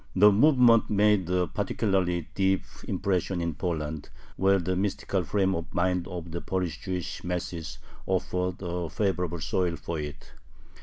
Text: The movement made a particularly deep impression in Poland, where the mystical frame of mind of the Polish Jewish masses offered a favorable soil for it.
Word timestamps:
The 0.15 0.31
movement 0.31 0.89
made 0.89 1.29
a 1.29 1.45
particularly 1.45 2.27
deep 2.33 2.63
impression 2.87 3.39
in 3.39 3.53
Poland, 3.53 4.09
where 4.35 4.57
the 4.57 4.75
mystical 4.75 5.23
frame 5.23 5.53
of 5.53 5.71
mind 5.75 6.07
of 6.07 6.31
the 6.31 6.41
Polish 6.41 6.79
Jewish 6.81 7.23
masses 7.23 7.77
offered 8.07 8.55
a 8.63 8.89
favorable 8.89 9.39
soil 9.41 9.75
for 9.75 9.99
it. 9.99 10.31